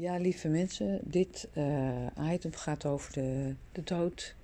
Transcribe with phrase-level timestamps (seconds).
[0.00, 4.34] Ja, lieve mensen, dit uh, item gaat over de, de dood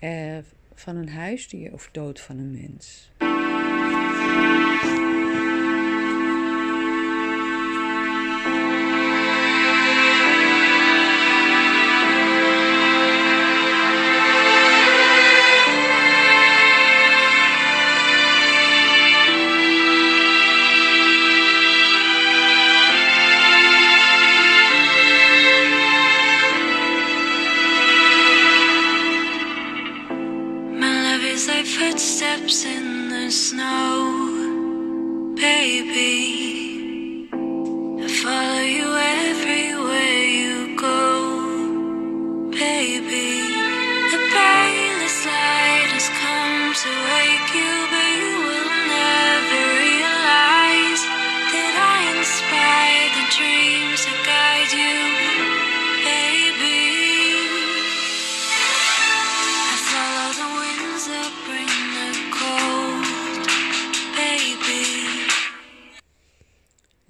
[0.00, 0.38] uh,
[0.74, 3.10] van een huisdier of dood van een mens.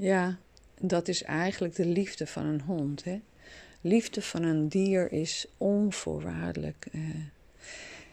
[0.02, 0.36] Ja,
[0.80, 3.04] dat is eigenlijk de liefde van een hond.
[3.04, 3.20] Hè?
[3.84, 6.86] Liefde van een dier is onvoorwaardelijk.
[6.92, 7.14] Uh,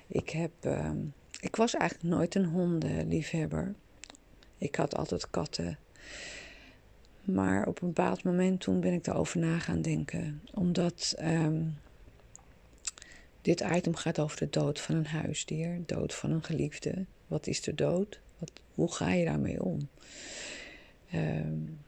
[0.07, 0.91] ik, heb, uh,
[1.39, 3.73] ik was eigenlijk nooit een hondenliefhebber.
[4.57, 5.77] Ik had altijd katten.
[7.23, 10.41] Maar op een bepaald moment toen ben ik daarover na gaan denken.
[10.53, 11.77] Omdat um,
[13.41, 17.05] dit item gaat over de dood van een huisdier, dood van een geliefde.
[17.27, 18.19] Wat is de dood?
[18.37, 19.89] Wat, hoe ga je daarmee om?
[21.13, 21.79] Um,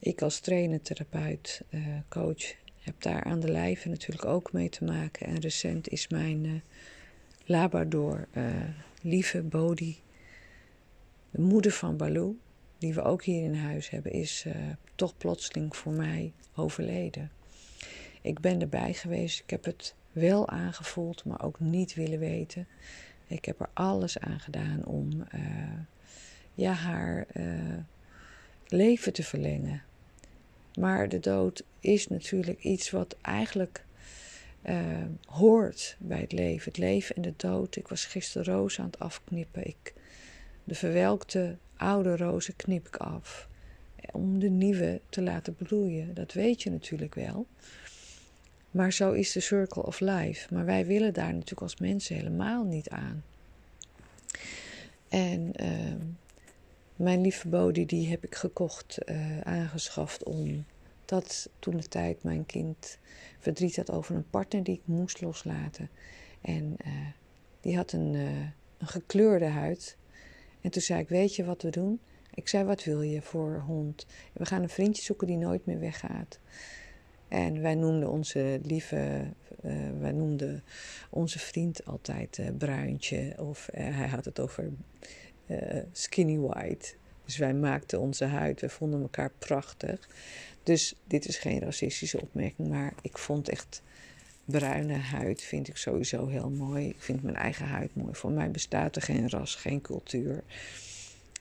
[0.00, 4.84] ik als trainer, therapeut, uh, coach heb daar aan de lijve natuurlijk ook mee te
[4.84, 5.26] maken.
[5.26, 6.60] En recent is mijn uh,
[7.44, 8.44] Labrador, uh,
[9.02, 9.96] lieve Bodhi,
[11.30, 12.36] de moeder van Baloo,
[12.78, 14.46] die we ook hier in huis hebben, is
[14.94, 17.30] toch plotseling voor mij overleden.
[18.22, 22.66] Ik ben erbij geweest, ik heb het wel aangevoeld, maar ook niet willen weten.
[23.26, 25.26] Ik heb er alles aan gedaan om
[26.54, 27.26] ja, haar
[28.66, 29.82] leven te verlengen.
[30.78, 33.84] Maar de dood is natuurlijk iets wat eigenlijk
[34.66, 34.76] uh,
[35.26, 36.64] hoort bij het leven.
[36.64, 37.76] Het leven en de dood.
[37.76, 39.66] Ik was gisteren rozen aan het afknippen.
[39.66, 39.94] Ik,
[40.64, 43.48] de verwelkte oude rozen knip ik af.
[44.12, 46.14] Om de nieuwe te laten bloeien.
[46.14, 47.46] Dat weet je natuurlijk wel.
[48.70, 50.54] Maar zo is de circle of life.
[50.54, 53.24] Maar wij willen daar natuurlijk als mensen helemaal niet aan.
[55.08, 55.94] En uh,
[57.02, 62.98] mijn lieve Bodhi, die heb ik gekocht, uh, aangeschaft omdat toen de tijd mijn kind
[63.38, 65.90] verdriet had over een partner die ik moest loslaten.
[66.40, 66.92] En uh,
[67.60, 68.40] die had een, uh,
[68.78, 69.96] een gekleurde huid.
[70.60, 72.00] En toen zei ik, weet je wat we doen?
[72.34, 74.06] Ik zei, wat wil je voor hond?
[74.32, 76.38] We gaan een vriendje zoeken die nooit meer weggaat.
[77.28, 79.26] En wij noemden onze lieve,
[79.98, 80.64] wij noemden
[81.10, 83.34] onze vriend altijd uh, Bruintje.
[83.38, 84.72] Of hij had het over
[85.92, 86.94] skinny white.
[87.24, 90.08] Dus wij maakten onze huid, we vonden elkaar prachtig.
[90.62, 93.82] Dus dit is geen racistische opmerking, maar ik vond echt
[94.44, 96.88] bruine huid vind ik sowieso heel mooi.
[96.88, 98.14] Ik vind mijn eigen huid mooi.
[98.14, 100.42] Voor mij bestaat er geen ras, geen cultuur,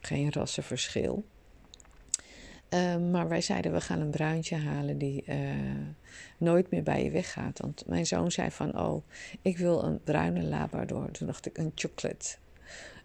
[0.01, 1.25] geen rassenverschil.
[2.73, 5.35] Uh, maar wij zeiden, we gaan een bruintje halen die uh,
[6.37, 7.59] nooit meer bij je weggaat.
[7.59, 9.03] Want mijn zoon zei van, oh,
[9.41, 11.11] ik wil een bruine labrador.
[11.11, 12.35] Toen dacht ik, een chocolate.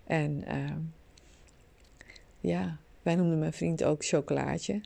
[0.07, 0.77] En uh,
[2.41, 4.81] ja, wij noemden mijn vriend ook chocolaatje.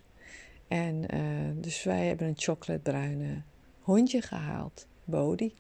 [0.68, 3.42] En uh, dus wij hebben een chocolatebruine
[3.80, 5.54] hondje gehaald, Bodhi.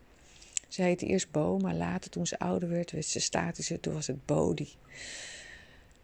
[0.68, 4.06] Ze heette eerst Bo, maar later toen ze ouder werd, werd ze statischer, toen was
[4.06, 4.68] het Bodhi.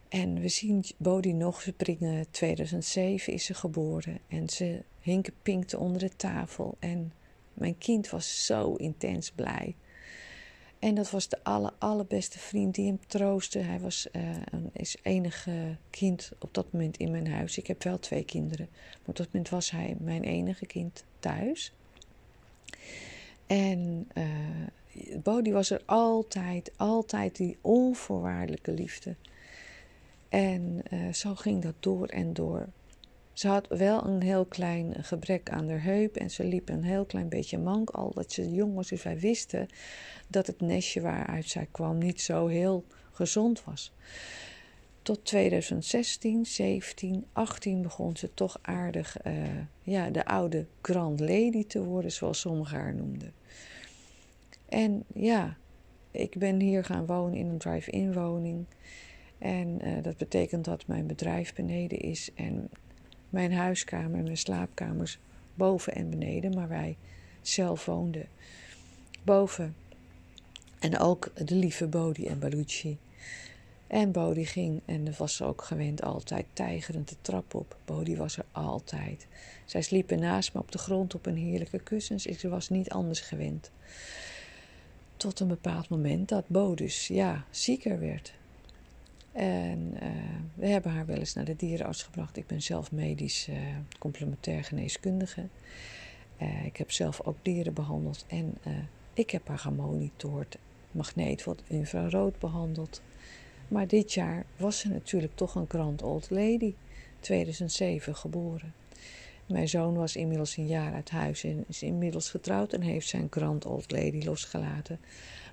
[0.09, 2.31] En we zien Bodhi nog springen.
[2.31, 4.19] 2007 is ze geboren.
[4.29, 6.77] En ze hinken pinkte onder de tafel.
[6.79, 7.13] En
[7.55, 9.75] mijn kind was zo intens blij.
[10.87, 13.59] En dat was de aller, allerbeste vriend die hem troostte.
[13.59, 17.59] Hij was uh, een, is enige kind op dat moment in mijn huis.
[17.59, 18.69] Ik heb wel twee kinderen.
[18.71, 21.73] Maar op dat moment was hij mijn enige kind thuis.
[23.47, 24.25] En uh,
[25.23, 29.15] Bodhi was er altijd, altijd die onvoorwaardelijke liefde.
[30.29, 32.69] En uh, zo ging dat door en door.
[33.37, 37.05] Ze had wel een heel klein gebrek aan haar heup en ze liep een heel
[37.05, 38.89] klein beetje mank al dat ze jong was.
[38.89, 39.69] Dus wij wisten
[40.29, 43.93] dat het nestje waaruit zij kwam niet zo heel gezond was.
[45.03, 49.33] Tot 2016, 17, 18 begon ze toch aardig uh,
[49.83, 53.33] ja, de oude Grand Lady te worden, zoals sommigen haar noemden.
[54.69, 55.57] En ja,
[56.11, 58.67] ik ben hier gaan wonen in een drive-in woning.
[59.39, 62.71] En uh, dat betekent dat mijn bedrijf beneden is en
[63.31, 65.19] mijn huiskamer en mijn slaapkamers
[65.55, 66.97] boven en beneden, maar wij
[67.43, 68.29] zelf woonden
[69.23, 69.75] boven.
[70.79, 72.99] En ook de lieve Bodhi en Baluchi.
[73.87, 77.77] En Bodhi ging, en dat was ze ook gewend, altijd tijgerend de trap op.
[77.85, 79.27] Bodhi was er altijd.
[79.65, 82.27] Zij sliepen naast me op de grond op een heerlijke kussens.
[82.27, 83.71] Ik was niet anders gewend.
[85.17, 88.35] Tot een bepaald moment dat Bodus, ja, zieker werd.
[89.37, 90.09] En uh,
[90.55, 92.37] we hebben haar wel eens naar de dierenarts gebracht.
[92.37, 93.57] Ik ben zelf medisch uh,
[93.99, 95.49] complementair geneeskundige.
[96.43, 98.59] Uh, ik heb zelf ook dieren behandeld en
[99.15, 100.59] ik heb haar gemonitord,
[101.45, 103.03] wat infrarood behandeld.
[103.69, 106.75] Maar dit jaar was ze natuurlijk toch een grand old lady,
[107.21, 108.75] 2007 geboren.
[109.47, 113.27] Mijn zoon was inmiddels een jaar uit huis en is inmiddels getrouwd en heeft zijn
[113.31, 114.99] grand old lady losgelaten.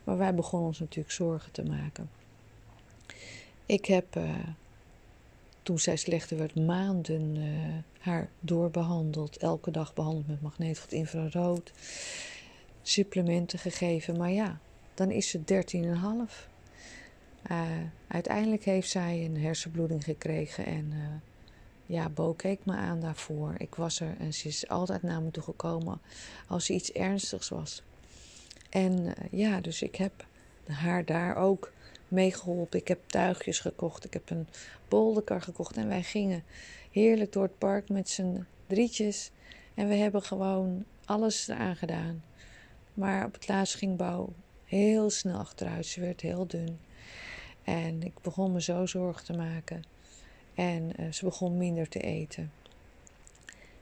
[0.04, 2.10] Maar wij begonnen ons natuurlijk zorgen te maken.
[3.66, 4.30] Ik heb, uh,
[5.64, 7.46] toen zij slechter werd, maanden uh,
[8.00, 9.38] haar doorbehandeld.
[9.38, 11.72] Elke dag behandeld met magneetveld infrarood.
[12.82, 14.18] Supplementen gegeven.
[14.18, 14.60] Maar ja,
[14.94, 16.52] dan is ze 13,5.
[17.52, 17.62] Uh,
[18.08, 20.94] uiteindelijk heeft zij een hersenbloeding gekregen en
[21.86, 23.56] ja, Bo keek me aan daarvoor.
[23.58, 26.02] Ik was er en ze is altijd naar me toe gekomen
[26.48, 27.84] als er iets ernstigs was.
[28.70, 30.26] En ja, dus ik heb
[30.68, 31.72] haar daar ook
[32.14, 32.80] meegeholpen.
[32.80, 34.48] Ik heb tuigjes gekocht, ik heb een
[34.88, 36.44] bolderkar gekocht en wij gingen
[36.92, 39.32] heerlijk door het park met z'n drietjes.
[39.74, 42.24] En we hebben gewoon alles eraan gedaan.
[42.94, 44.34] Maar op het laatst ging Bo
[44.66, 45.86] heel snel achteruit.
[45.86, 46.80] Ze werd heel dun.
[47.64, 49.84] En ik begon me zo zorgen te maken.
[50.54, 52.52] En uh, ze begon minder te eten.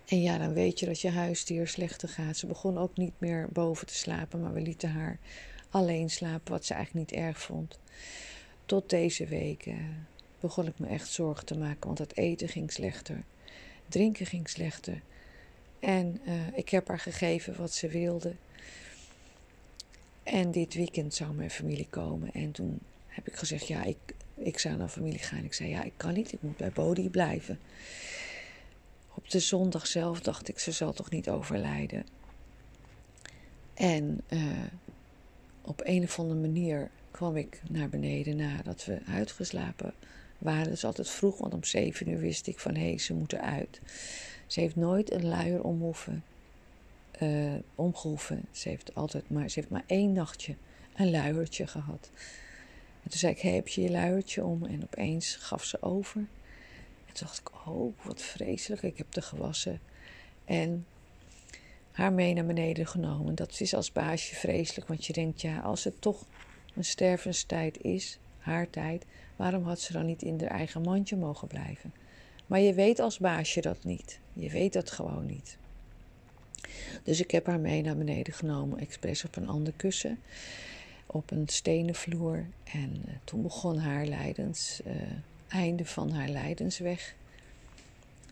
[0.07, 2.37] En ja, dan weet je dat je huisdier slechter gaat.
[2.37, 5.19] Ze begon ook niet meer boven te slapen, maar we lieten haar
[5.71, 7.79] alleen slapen, wat ze eigenlijk niet erg vond.
[8.65, 9.75] Tot deze week uh,
[10.39, 13.23] begon ik me echt zorgen te maken, want het eten ging slechter.
[13.87, 15.01] Drinken ging slechter.
[15.79, 18.35] En uh, ik heb haar gegeven wat ze wilde.
[20.23, 22.33] En dit weekend zou mijn familie komen.
[22.33, 23.97] En toen heb ik gezegd, ja, ik,
[24.35, 25.43] ik zou naar familie gaan.
[25.43, 27.59] Ik zei, ja, ik kan niet, ik moet bij Bodhi blijven.
[29.13, 32.05] Op de zondag zelf dacht ik, ze zal toch niet overlijden.
[33.73, 34.41] En uh,
[35.61, 39.93] op een of andere manier kwam ik naar beneden nadat we uitgeslapen
[40.37, 40.63] waren.
[40.63, 43.41] Het is altijd vroeg, want om zeven uur wist ik van hé, hey, ze moeten
[43.41, 43.81] uit.
[44.47, 46.23] Ze heeft nooit een luier omhoeven,
[47.21, 48.45] uh, omgehoeven.
[48.51, 50.55] Ze heeft altijd maar, ze heeft maar één nachtje
[50.95, 52.09] een luiertje gehad.
[53.03, 54.65] En toen zei ik, hey, heb je je luiertje om?
[54.65, 56.19] En opeens gaf ze over.
[57.05, 58.81] En toen dacht ik, oh, wat vreselijk.
[58.81, 59.79] Ik heb de gewassen.
[60.45, 60.85] En
[61.91, 63.35] haar mee naar beneden genomen.
[63.35, 66.25] Dat is als baasje vreselijk, want je denkt, ja, als het toch
[66.75, 69.05] een stervenstijd is, haar tijd,
[69.35, 71.93] waarom had ze dan niet in haar eigen mandje mogen blijven?
[72.45, 74.19] Maar je weet als baasje dat niet.
[74.33, 75.57] Je weet dat gewoon niet.
[77.03, 80.19] Dus ik heb haar mee naar beneden genomen, expres op een ander kussen
[81.13, 82.45] op een stenen vloer.
[82.73, 84.93] En uh, toen begon haar lijdens, uh,
[85.47, 87.15] einde van haar lijdensweg.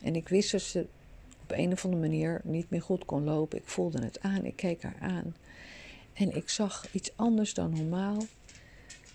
[0.02, 0.86] En ik wist dat ze
[1.52, 3.58] op een of andere manier niet meer goed kon lopen.
[3.58, 5.36] Ik voelde het aan, ik keek haar aan.
[6.14, 8.18] En ik zag iets anders dan normaal.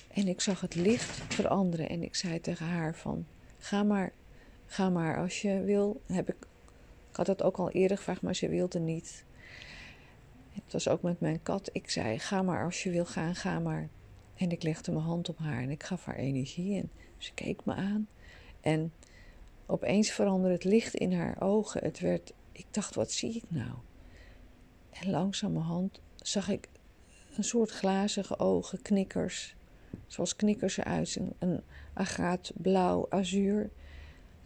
[0.08, 1.88] En ik zag het licht veranderen.
[1.88, 3.26] En ik zei tegen haar van,
[3.58, 4.12] ga maar,
[4.66, 6.00] ga maar als je wil.
[6.06, 6.36] Heb ik,
[7.10, 9.24] ik had het ook al eerder gevraagd, maar ze wilde niet.
[10.52, 11.70] Het was ook met mijn kat.
[11.72, 13.88] Ik zei: Ga maar als je wil gaan, ga maar.
[14.34, 16.78] En ik legde mijn hand op haar en ik gaf haar energie.
[16.80, 18.08] En ze keek me aan.
[18.60, 18.92] En
[19.66, 21.84] opeens veranderde het licht in haar ogen.
[21.84, 23.72] Het werd, ik dacht: Wat zie ik nou?
[24.90, 26.68] En langzamerhand zag ik
[27.36, 29.54] een soort glazige ogen, knikkers.
[30.06, 31.16] Zoals knikkers eruit.
[31.16, 33.70] Een, een agaat blauw, azuur.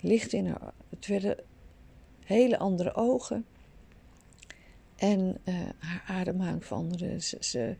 [0.01, 0.73] Licht in haar.
[0.89, 1.37] Het werden
[2.25, 3.47] hele andere ogen.
[4.97, 7.21] En uh, haar ademhaling veranderde.
[7.41, 7.77] Ze,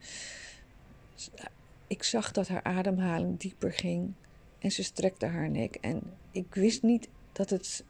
[1.87, 4.13] ik zag dat haar ademhaling dieper ging.
[4.59, 5.75] En ze strekte haar nek.
[5.75, 7.85] En ik wist niet dat het,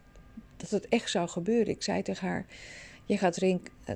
[0.57, 1.73] dat het echt zou gebeuren.
[1.73, 2.45] Ik zei tegen haar:
[3.05, 3.95] Je gaat rink, eh,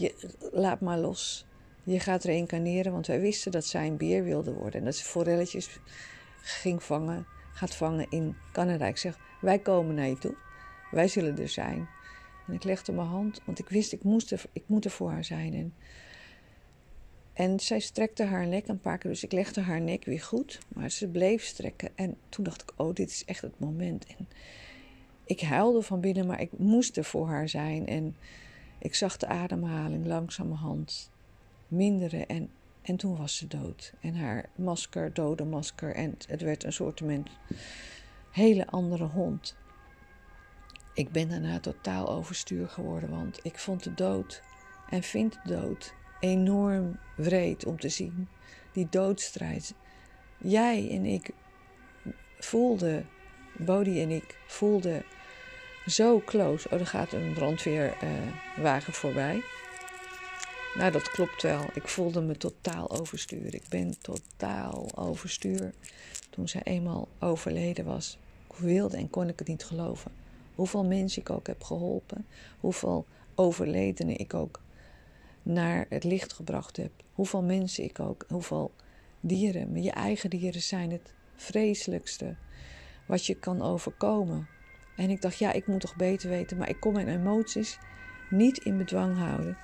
[0.00, 0.14] je,
[0.52, 1.46] laat maar los.
[1.82, 4.80] Je gaat reïncarneren, want wij wisten dat zij een beer wilde worden.
[4.80, 5.78] En dat ze forelletjes
[6.42, 8.86] ging vangen, gaat vangen in Canada.
[8.86, 10.34] Ik zeg: Wij komen naar je toe.
[10.90, 11.88] Wij zullen er zijn.
[12.46, 15.10] En ik legde mijn hand, want ik wist, ik, moest er, ik moet er voor
[15.10, 15.54] haar zijn.
[15.54, 15.74] En,
[17.32, 20.58] en zij strekte haar nek een paar keer, dus ik legde haar nek weer goed.
[20.68, 21.90] Maar ze bleef strekken.
[21.94, 24.06] En toen dacht ik, oh, dit is echt het moment.
[24.06, 24.28] En
[25.24, 27.86] ik huilde van binnen, maar ik moest er voor haar zijn.
[27.86, 28.16] En
[28.78, 31.10] ik zag de ademhaling langzamerhand
[31.68, 32.26] minderen.
[32.26, 32.50] En,
[32.82, 33.94] en toen was ze dood.
[34.00, 35.94] En haar masker, dode masker.
[35.94, 37.02] En het werd een soort
[38.30, 39.56] hele andere hond.
[40.94, 44.42] ik ben daarna totaal overstuur geworden, want ik vond de dood
[44.90, 48.28] en vind de dood enorm wreed om te zien.
[48.72, 49.74] Die doodstrijd.
[50.38, 51.30] Jij en ik
[52.38, 53.08] voelden,
[53.56, 55.04] Bodie en ik voelden
[55.86, 56.68] zo close.
[56.70, 59.42] Oh, er gaat een brandweerwagen uh, voorbij.
[60.74, 61.64] Nou, dat klopt wel.
[61.74, 63.54] Ik voelde me totaal overstuur.
[63.54, 65.72] Ik ben totaal overstuur.
[66.30, 68.18] Toen zij eenmaal overleden was,
[68.56, 70.12] wilde en kon ik het niet geloven.
[70.54, 72.26] Hoeveel mensen ik ook heb geholpen.
[72.60, 74.60] Hoeveel overledenen ik ook
[75.42, 76.90] naar het licht gebracht heb.
[77.12, 78.72] Hoeveel mensen ik ook, hoeveel
[79.20, 79.72] dieren.
[79.72, 82.34] Maar je eigen dieren zijn het vreselijkste
[83.06, 84.48] wat je kan overkomen.
[84.96, 87.78] En ik dacht, ja, ik moet toch beter weten, maar ik kon mijn emoties
[88.30, 89.58] niet in bedwang houden.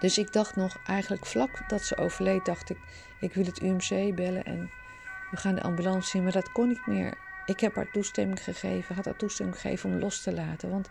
[0.00, 2.78] Dus ik dacht nog, eigenlijk vlak dat ze overleed, dacht ik,
[3.20, 4.70] ik wil het UMC bellen en
[5.30, 6.22] we gaan de ambulance zien.
[6.22, 7.18] Maar dat kon niet meer.
[7.46, 10.70] Ik heb haar toestemming gegeven, had haar toestemming gegeven om los te laten.
[10.70, 10.88] Want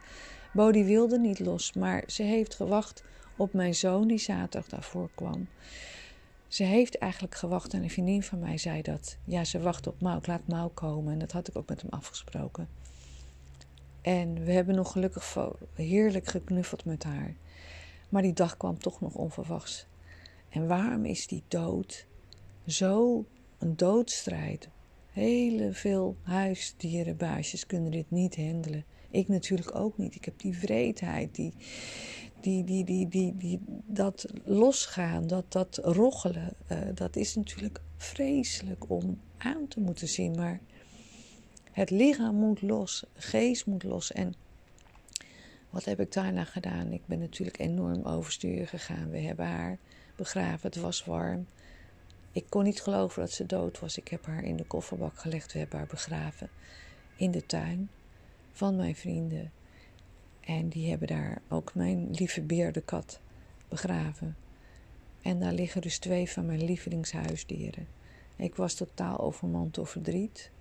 [0.52, 3.04] Bodie wilde niet los, maar ze heeft gewacht
[3.36, 5.48] op mijn zoon die zaterdag daarvoor kwam.
[6.48, 9.18] Ze heeft eigenlijk gewacht en een vriendin van mij zei dat.
[9.24, 11.14] Ja, ze wacht op Mau, laat Mau komen.
[11.14, 12.68] En dat had ik ook met hem afgesproken.
[14.08, 15.38] En we hebben nog gelukkig
[15.74, 17.36] heerlijk geknuffeld met haar.
[18.10, 19.88] Maar die dag kwam toch nog onverwachts.
[20.50, 22.06] En waarom is die dood
[22.66, 23.26] zo
[23.58, 24.70] een doodstrijd?
[25.12, 28.86] Hele veel huisdierenbaasjes kunnen dit niet handelen.
[29.10, 30.16] Ik natuurlijk ook niet.
[30.16, 31.54] Ik heb die vreedheid, die,
[32.42, 36.54] die, die, die, die, die, dat losgaan, dat, dat roggelen.
[36.72, 40.36] Uh, dat is natuurlijk vreselijk om aan te moeten zien.
[40.36, 40.60] Maar
[41.78, 44.12] het lichaam moet los, geest moet los.
[44.12, 44.34] En
[45.70, 46.92] wat heb ik daarna gedaan?
[46.92, 49.10] Ik ben natuurlijk enorm overstuur gegaan.
[49.10, 49.78] We hebben haar
[50.16, 51.48] begraven, het was warm.
[52.32, 53.98] Ik kon niet geloven dat ze dood was.
[53.98, 55.54] Ik heb haar in de kofferbak gelegd.
[55.54, 56.50] We hebben haar begraven
[57.16, 57.90] in de tuin
[58.52, 59.52] van mijn vrienden.
[60.40, 63.20] En die hebben daar ook mijn lieve beer, de kat,
[63.68, 64.36] begraven.
[65.22, 67.88] En daar liggen dus twee van mijn lievelingshuisdieren.
[68.36, 70.52] Ik was totaal overmand door verdriet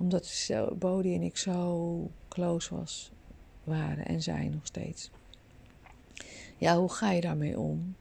[0.00, 3.10] omdat Bodie en ik zo close was,
[3.64, 5.10] waren en zijn nog steeds.
[6.56, 7.94] Ja, hoe ga je daarmee om?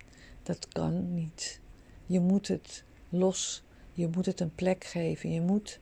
[0.43, 1.59] Dat kan niet.
[2.05, 3.63] Je moet het los.
[3.93, 5.33] Je moet het een plek geven.
[5.33, 5.79] Je moet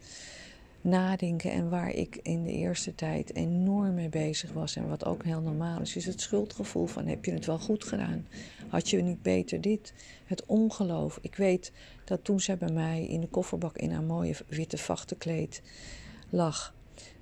[0.81, 1.51] nadenken.
[1.51, 4.75] En waar ik in de eerste tijd enorm mee bezig was.
[4.75, 7.83] En wat ook heel normaal is, is het schuldgevoel van heb je het wel goed
[7.83, 8.27] gedaan?
[8.67, 9.93] Had je niet beter dit?
[10.25, 11.19] Het ongeloof.
[11.21, 11.71] Ik weet
[12.05, 15.61] dat toen zij bij mij in de kofferbak in haar mooie witte vachtenkleed
[16.29, 16.75] lag,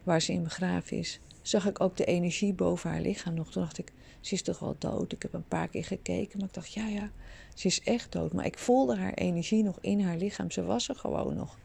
[0.04, 3.52] waar ze in begraven is, zag ik ook de energie boven haar lichaam nog.
[3.52, 5.12] Toen dacht ik, ze is toch wel dood.
[5.12, 7.12] Ik heb een paar keer gekeken, maar ik dacht, ja, ja,
[7.56, 8.34] ze is echt dood.
[8.34, 10.52] Maar ik voelde haar energie nog in haar lichaam.
[10.52, 11.58] Ze was er gewoon nog.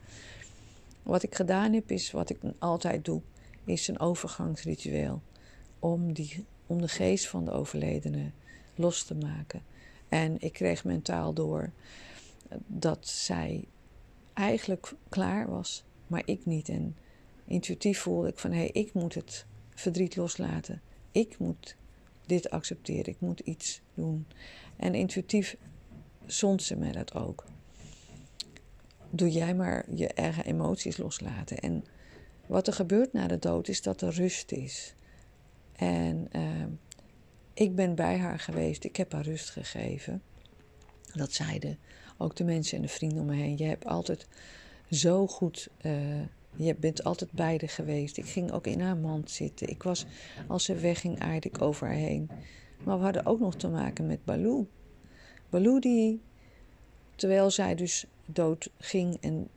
[1.03, 3.21] Wat ik gedaan heb, is wat ik altijd doe,
[3.65, 5.21] is een overgangsritueel.
[5.79, 8.31] Om, die, om de geest van de overledene
[8.75, 9.61] los te maken.
[10.09, 11.71] En ik kreeg mentaal door
[12.67, 13.67] dat zij
[14.33, 16.69] eigenlijk klaar was, maar ik niet.
[16.69, 16.95] En
[17.51, 20.81] intuïtief voelde ik van hé, hey, ik moet het verdriet loslaten.
[21.11, 21.75] Ik moet
[22.25, 23.13] dit accepteren.
[23.13, 24.27] Ik moet iets doen.
[24.75, 25.57] En intuïtief
[26.25, 27.45] zond ze mij dat ook.
[29.09, 31.59] Doe jij maar je eigen emoties loslaten.
[31.59, 31.85] En
[32.45, 34.93] wat er gebeurt na de dood is dat er rust is.
[35.75, 36.65] En uh,
[37.53, 38.83] ik ben bij haar geweest.
[38.83, 40.21] Ik heb haar rust gegeven.
[41.13, 41.77] Dat zeiden
[42.17, 43.57] ook de mensen en de vrienden om me heen.
[43.57, 44.27] Je hebt altijd
[44.89, 46.21] zo goed uh,
[46.55, 48.17] je bent altijd beide geweest.
[48.17, 49.69] Ik ging ook in haar mand zitten.
[49.69, 50.05] Ik was,
[50.47, 52.29] als ze wegging, aarde ik over haar heen.
[52.83, 54.67] Maar we hadden ook nog te maken met Baloo.
[55.49, 56.21] Baloo die,
[57.15, 59.47] terwijl zij dus dood ging en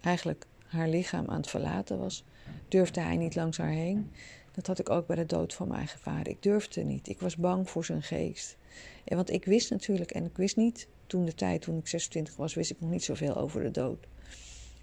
[0.00, 2.24] eigenlijk haar lichaam aan het verlaten was,
[2.68, 4.10] durfde hij niet langs haar heen.
[4.52, 6.28] Dat had ik ook bij de dood van mijn eigen vader.
[6.28, 7.08] Ik durfde niet.
[7.08, 8.56] Ik was bang voor zijn geest.
[9.04, 12.36] En want ik wist natuurlijk, en ik wist niet toen de tijd, toen ik 26
[12.36, 14.06] was, wist ik nog niet zoveel over de dood.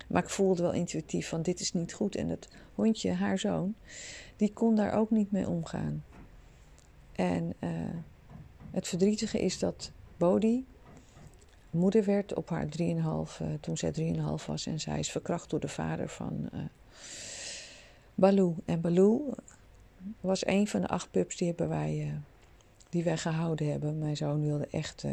[0.07, 2.15] Maar ik voelde wel intuïtief van dit is niet goed.
[2.15, 3.75] En het hondje, haar zoon,
[4.35, 6.03] die kon daar ook niet mee omgaan.
[7.11, 7.69] En uh,
[8.71, 10.65] het verdrietige is dat Bodhi
[11.69, 13.93] moeder werd op haar 3,5, uh, toen zij
[14.39, 14.65] 3,5 was.
[14.65, 16.59] En zij is verkracht door de vader van uh,
[18.15, 18.55] Baloo.
[18.65, 19.33] En Baloo
[20.21, 22.25] was een van de acht pups die, hebben
[22.89, 23.97] die wij gehouden hebben.
[23.97, 25.05] Mijn zoon wilde echt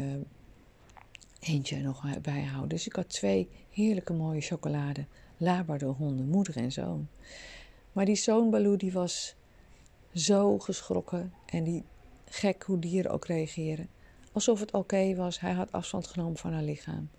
[1.47, 2.69] eentje nog bijhouden.
[2.69, 5.05] Dus ik had twee heerlijke mooie chocolade
[5.97, 7.07] honden, moeder en zoon.
[7.91, 9.35] Maar die zoon Baloo die was
[10.13, 11.83] zo geschrokken en die
[12.25, 13.89] gek hoe dieren ook reageren.
[14.31, 17.09] Alsof het oké was, hij had afstand genomen van haar lichaam.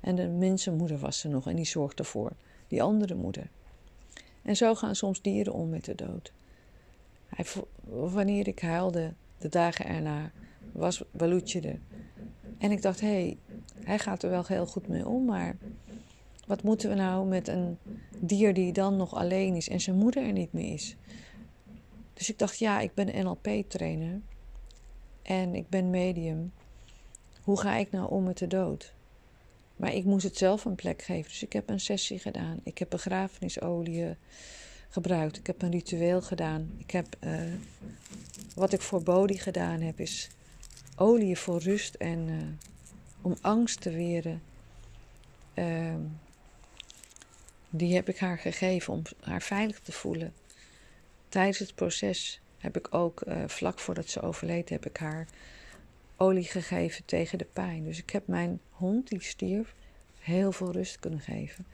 [0.00, 2.32] En de mensenmoeder was er nog en die zorgde ervoor,
[2.68, 3.50] die andere moeder.
[4.42, 6.32] En zo gaan soms dieren om met de dood.
[7.26, 7.46] Hij,
[7.84, 10.32] wanneer ik huilde, de dagen erna,
[10.72, 11.80] was Baloetje er.
[12.58, 13.38] En ik dacht, hé, hey,
[13.84, 15.56] hij gaat er wel heel goed mee om, maar
[16.46, 17.78] wat moeten we nou met een
[18.18, 20.96] dier die dan nog alleen is en zijn moeder er niet meer is?
[22.14, 24.20] Dus ik dacht, ja, ik ben NLP-trainer
[25.22, 26.52] en ik ben medium.
[27.42, 28.94] Hoe ga ik nou om met de dood?
[29.76, 31.30] Maar ik moest het zelf een plek geven.
[31.30, 32.60] Dus ik heb een sessie gedaan.
[32.62, 34.16] Ik heb begrafenisolie
[34.88, 35.36] gebruikt.
[35.36, 36.70] Ik heb een ritueel gedaan.
[36.78, 37.40] Ik heb, uh,
[38.54, 40.30] wat ik voor Bodhi gedaan heb, is
[40.96, 42.36] olie voor rust en uh,
[43.22, 44.42] om angst te weren.
[45.54, 45.94] Uh,
[47.70, 50.32] die heb ik haar gegeven om haar veilig te voelen.
[51.28, 55.28] Tijdens het proces heb ik ook, uh, vlak voordat ze overleed, heb ik haar
[56.16, 57.84] olie gegeven tegen de pijn.
[57.84, 59.74] Dus ik heb mijn hond, die stierf,
[60.18, 61.66] heel veel rust kunnen geven.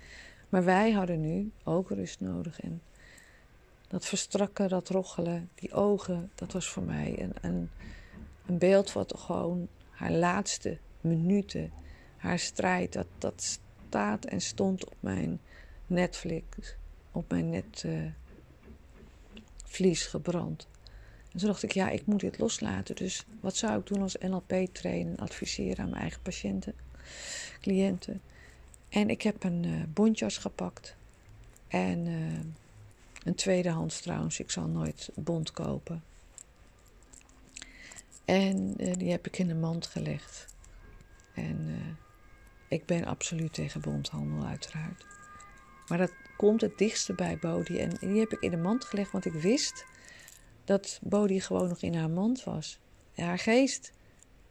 [0.49, 2.61] Maar wij hadden nu ook rust nodig.
[2.61, 2.83] En
[3.89, 7.71] dat verstrakken, dat roggelen, die ogen, dat was voor mij een, een,
[8.47, 11.71] een beeld wat gewoon haar laatste minuten,
[12.17, 13.59] haar strijd, dat, dat
[13.89, 15.41] staat en stond op mijn
[15.87, 16.77] Netflix,
[17.13, 18.05] op mijn netvlies
[20.05, 20.69] uh, gebrand.
[21.33, 22.97] En toen dacht ik, ja, ik moet dit loslaten.
[22.97, 26.75] Dus wat zou ik doen als NLP-trainer en adviseren aan mijn eigen patiënten,
[27.61, 28.21] cliënten?
[28.89, 30.97] En ik heb een uh, bontjas gepakt.
[31.69, 32.39] En uh,
[33.25, 34.41] een tweedehands trouwens.
[34.41, 36.03] Ik zal nooit bont kopen.
[38.25, 40.56] En die heb ik in de mand gelegd.
[41.37, 41.77] En
[42.69, 45.07] ik ben absoluut tegen bondhandel uiteraard.
[45.89, 47.79] Maar dat komt het dichtste bij Bodhi.
[47.79, 49.85] En die heb ik in de mand gelegd, want ik wist
[50.65, 52.79] dat Bodhi gewoon nog in haar mand was.
[53.15, 53.93] Haar geest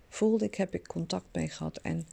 [0.10, 1.78] voelde ik, heb ik contact mee gehad.
[1.78, 2.08] En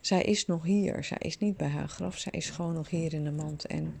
[0.00, 1.04] zij is nog hier.
[1.04, 2.18] Zij is niet bij haar graf.
[2.18, 3.64] Zij is gewoon nog hier in de mand.
[3.64, 3.94] En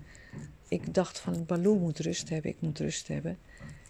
[0.68, 2.50] ik dacht van, Baloo moet rust hebben.
[2.50, 3.38] Ik moet rust hebben.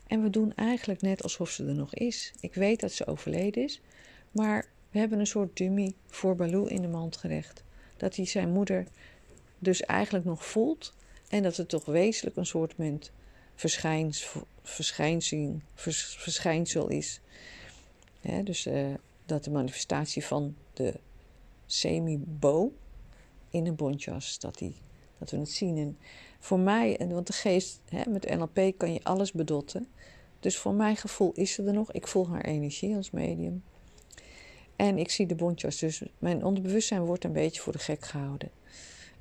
[0.07, 2.33] En we doen eigenlijk net alsof ze er nog is.
[2.41, 3.81] Ik weet dat ze overleden is.
[4.33, 7.65] Maar we hebben een soort dummy voor Baloo in de mand gelegd.
[7.97, 8.87] Dat hij zijn moeder
[9.59, 10.95] dus eigenlijk nog voelt.
[11.29, 12.75] En dat het toch wezenlijk een soort
[13.55, 14.33] verschijns,
[14.63, 15.61] verschijnsel,
[16.19, 17.21] verschijnsel is.
[18.45, 18.95] dus uh,
[19.27, 20.95] dat de manifestatie van de
[21.67, 22.73] semi-bo
[23.51, 24.75] in een bontjas, dat, die,
[25.19, 25.77] dat we het zien.
[25.77, 25.99] En
[26.39, 29.87] voor mij, want de geest, hè, met NLP kan je alles bedotten.
[30.41, 31.93] Dus voor mijn gevoel is ze er nog.
[31.93, 33.63] Ik voel haar energie als medium.
[34.77, 38.51] En ik zie de bontjas, dus mijn onderbewustzijn wordt een beetje voor de gek gehouden.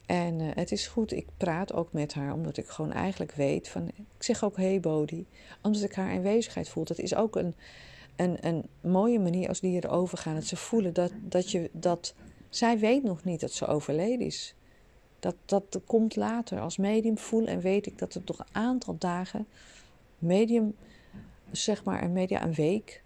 [0.06, 3.68] En uh, het is goed, ik praat ook met haar, omdat ik gewoon eigenlijk weet
[3.68, 3.88] van.
[3.88, 5.26] Ik zeg ook hey Bodhi,
[5.62, 6.84] omdat ik haar aanwezigheid voel.
[6.84, 7.56] Dat is ook een,
[8.16, 10.36] een, een mooie manier als dieren overgaan.
[10.36, 12.14] Dat ze voelen dat, dat, je, dat
[12.50, 14.56] zij weet nog niet dat ze overleden is.
[15.20, 16.60] Dat, dat komt later.
[16.60, 19.48] Als medium voel en weet ik dat het nog een aantal dagen,
[20.20, 20.76] medium,
[21.52, 23.04] zeg maar een media een week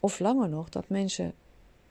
[0.00, 1.34] of langer nog, dat mensen,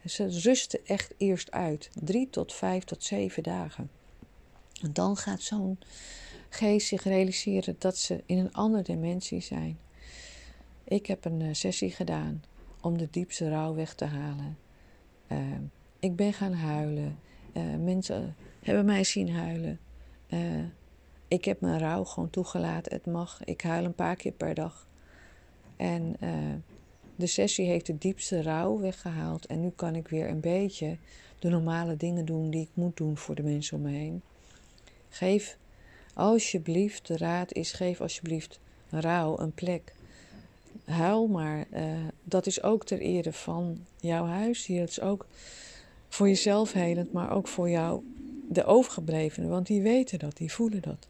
[0.05, 1.89] ze rusten echt eerst uit.
[1.93, 3.89] Drie tot vijf tot zeven dagen.
[4.81, 5.79] En dan gaat zo'n
[6.49, 9.79] geest zich realiseren dat ze in een andere dimensie zijn.
[10.83, 12.43] Ik heb een eh, sessie gedaan
[12.81, 14.57] om de diepste rouw weg te halen.
[15.27, 15.37] Uh,
[15.99, 17.19] ik ben gaan huilen.
[17.53, 19.79] Uh, mensen hebben mij zien huilen.
[20.29, 20.63] Uh,
[21.27, 22.93] ik heb mijn rouw gewoon toegelaten.
[22.93, 23.43] Het mag.
[23.43, 24.87] Ik huil een paar keer per dag.
[25.75, 26.15] En
[27.15, 29.45] de sessie heeft de diepste rouw weggehaald.
[29.45, 30.97] En nu kan ik weer een beetje
[31.39, 34.21] de normale dingen doen die ik moet doen voor de mensen om me heen.
[35.09, 35.57] Geef
[36.13, 39.93] alsjeblieft, de raad is: geef alsjeblieft rouw een plek.
[40.85, 41.65] Huil maar.
[41.73, 41.81] Uh,
[42.23, 44.81] dat is ook ter ere van jouw huis hier.
[44.81, 45.27] Het is ook
[46.09, 48.03] voor jezelf helend, maar ook voor jou,
[48.49, 49.49] de overgeblevenen.
[49.49, 51.07] Want die weten dat, die voelen dat.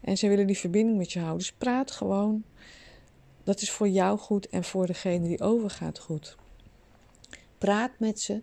[0.00, 1.38] En ze willen die verbinding met je houden.
[1.38, 2.44] Dus praat gewoon.
[3.50, 6.36] Dat is voor jou goed en voor degene die overgaat goed.
[7.58, 8.42] Praat met ze.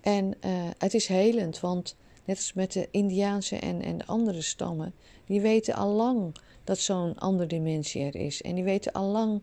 [0.00, 4.42] En uh, het is helend, want net als met de Indiaanse en, en de andere
[4.42, 8.42] stammen, die weten al lang dat zo'n andere dimensie er is.
[8.42, 9.42] En die weten al lang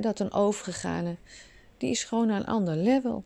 [0.00, 1.16] dat een overgegane,
[1.78, 3.24] die is gewoon aan een ander level.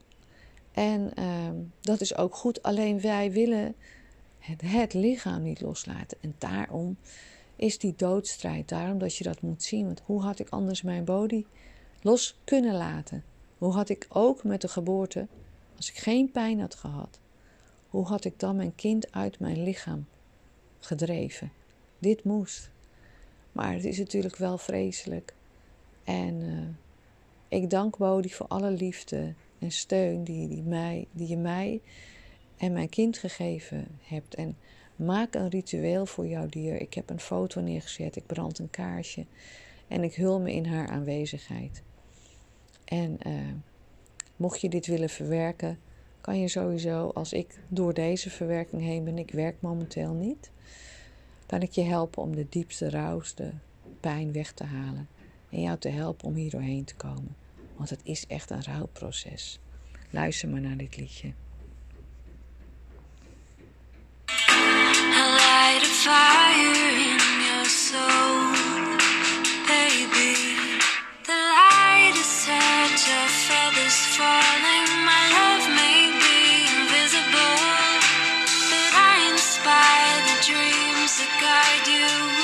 [0.72, 1.48] En uh,
[1.80, 3.74] dat is ook goed, alleen wij willen
[4.38, 6.18] het, het, lichaam niet loslaten.
[6.20, 6.96] En daarom
[7.60, 9.86] is die doodstrijd, daarom dat je dat moet zien.
[9.86, 11.44] Want hoe had ik anders mijn body
[12.02, 13.24] los kunnen laten?
[13.58, 15.26] Hoe had ik ook met de geboorte,
[15.76, 17.18] als ik geen pijn had gehad,
[17.88, 20.06] hoe had ik dan mijn kind uit mijn lichaam
[20.78, 21.52] gedreven?
[21.98, 22.70] Dit moest.
[23.52, 25.34] Maar het is natuurlijk wel vreselijk.
[26.04, 26.68] En uh,
[27.48, 31.80] ik dank Bodhi voor alle liefde en steun die, die, mij, die je mij
[32.56, 34.34] en mijn kind gegeven hebt.
[34.34, 34.56] En
[35.00, 36.80] maak een ritueel voor jouw dier.
[36.80, 39.26] Ik heb een foto neergezet, ik brand een kaarsje.
[39.88, 41.82] en ik hul me in haar aanwezigheid.
[42.84, 43.32] En uh,
[44.36, 45.78] mocht je dit willen verwerken,
[46.20, 50.50] kan je sowieso, als ik door deze verwerking heen ben, ik werk momenteel niet,
[51.46, 53.52] kan ik je helpen om de diepste, rauwste
[54.00, 55.08] pijn weg te halen.
[55.50, 57.36] En jou te helpen om hier doorheen te komen.
[57.76, 59.60] Want het is echt een rouwproces.
[60.10, 61.32] Luister maar naar dit liedje.
[80.42, 82.39] Dreams that guide you,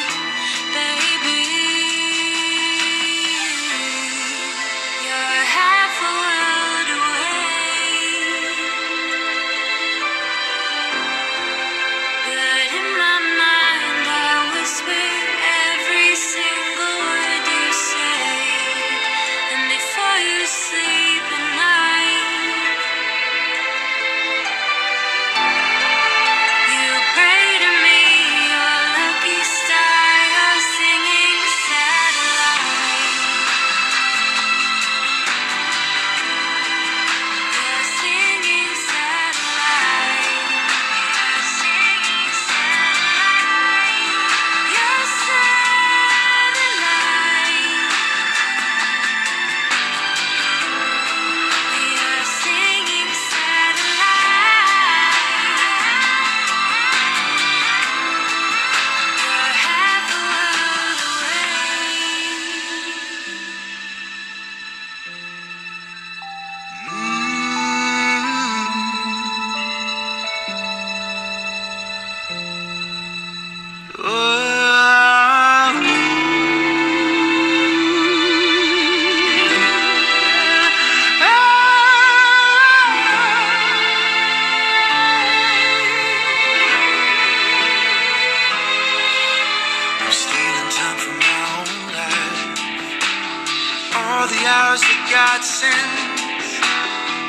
[94.27, 96.59] All the hours that God sends.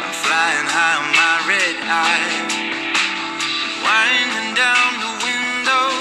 [0.02, 2.26] I'm flying high on my red eye.
[3.86, 5.94] Winding down the window.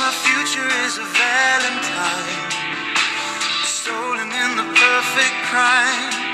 [0.00, 2.40] My future is a valentine.
[3.68, 6.24] Stolen in the perfect crime.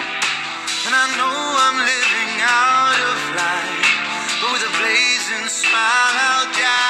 [0.86, 3.90] And I know I'm living out of life.
[4.38, 6.81] But with a blazing smile, I'll die.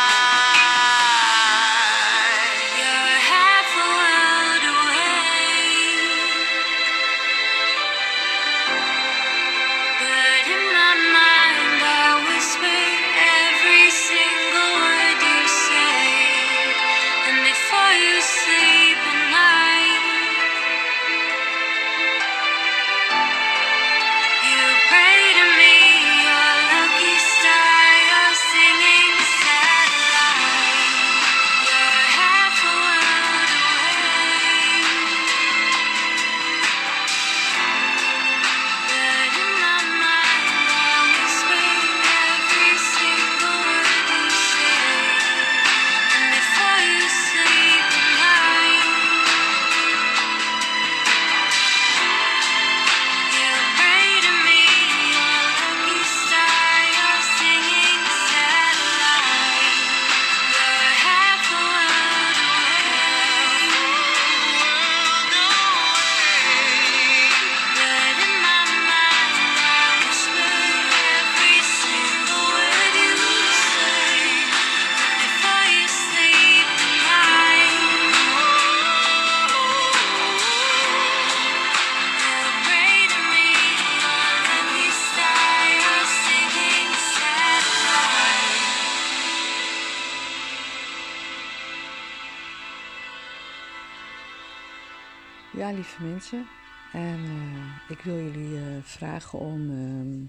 [95.83, 96.47] Lieve mensen.
[96.93, 100.25] En eh, ik wil jullie eh, vragen om ehm,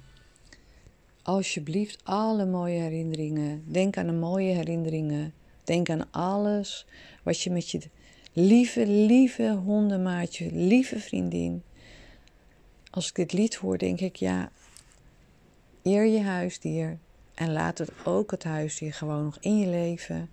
[1.21, 3.63] alsjeblieft alle mooie herinneringen.
[3.67, 5.33] Denk aan de mooie herinneringen.
[5.63, 6.85] Denk aan alles
[7.23, 7.81] wat je met je
[8.33, 11.63] lieve, lieve hondenmaatje, lieve vriendin.
[12.89, 14.51] Als ik dit lied hoor, denk ik ja,
[15.83, 16.97] eer je huisdier.
[17.33, 20.29] En laat het ook het huisdier gewoon nog in je leven.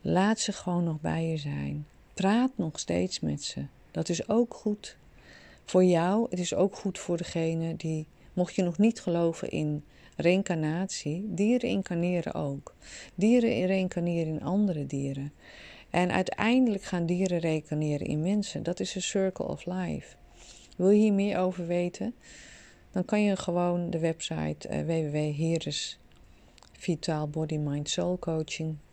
[0.00, 1.86] Laat ze gewoon nog bij je zijn.
[2.14, 3.66] Praat nog steeds met ze.
[3.90, 4.96] Dat is ook goed
[5.64, 6.26] voor jou.
[6.30, 9.84] Het is ook goed voor degene die, mocht je nog niet geloven in
[10.16, 12.74] reïncarnatie, dieren incarneren ook.
[13.14, 15.32] Dieren reïncarneren in andere dieren.
[15.90, 18.62] En uiteindelijk gaan dieren reconeren in mensen.
[18.62, 20.16] Dat is een circle of life.
[20.76, 22.14] Wil je hier meer over weten?
[22.90, 25.16] Dan kan je gewoon de website uh.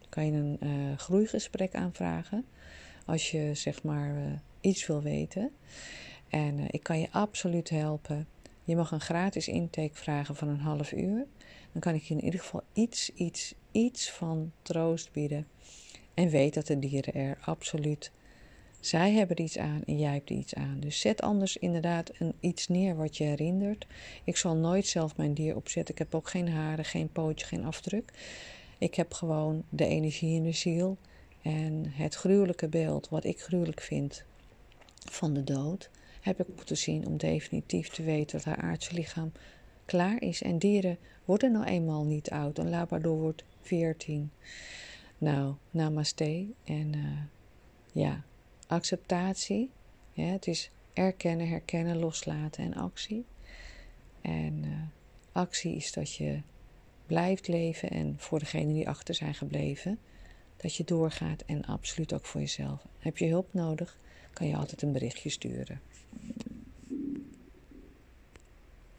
[0.10, 2.46] Kan je een uh, groeigesprek aanvragen
[3.06, 4.24] als je zeg maar uh,
[4.66, 5.52] iets wil weten.
[6.30, 8.28] En ik kan je absoluut helpen.
[8.64, 11.26] Je mag een gratis intake vragen van een half uur.
[11.72, 15.48] Dan kan ik je in ieder geval iets, iets, iets van troost bieden.
[16.14, 18.12] En weet dat de dieren er absoluut.
[18.80, 20.80] Zij hebben iets aan en jij hebt iets aan.
[20.80, 23.88] Dus zet anders inderdaad een, iets neer wat je herinnert.
[24.24, 25.94] Ik zal nooit zelf mijn dier opzetten.
[25.94, 28.12] Ik heb ook geen haren, geen pootje, geen afdruk.
[28.78, 30.98] Ik heb gewoon de energie in de ziel.
[31.42, 34.26] En het gruwelijke beeld, wat ik gruwelijk vind
[35.12, 35.90] van de dood,
[36.22, 39.32] heb ik moeten zien om definitief te weten dat haar aardse lichaam
[39.86, 40.42] klaar is.
[40.42, 42.58] En dieren worden nou eenmaal niet oud.
[42.58, 44.32] Een labrador wordt 14.
[45.18, 46.46] Nou, namaste.
[46.64, 47.04] En uh,
[47.92, 48.24] ja,
[48.68, 49.70] acceptatie.
[50.14, 53.26] Het is erkennen, herkennen, loslaten en actie.
[54.22, 54.72] En uh,
[55.32, 56.42] actie is dat je
[57.06, 60.00] blijft leven en voor degenen die achter zijn gebleven,
[60.58, 62.86] dat je doorgaat en absoluut ook voor jezelf.
[63.00, 63.98] Heb je hulp nodig,
[64.36, 65.82] kan je altijd een berichtje sturen.